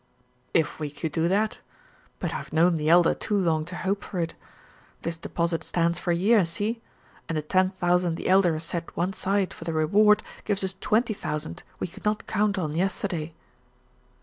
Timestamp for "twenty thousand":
10.81-11.61